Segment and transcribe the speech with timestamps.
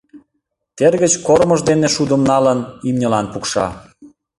[0.77, 2.59] Тер гыч кормыж дене шудым налын,
[2.89, 3.67] имньылан пукша.